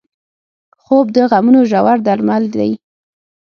[0.83, 2.71] خوب د غمونو ژور درمل دی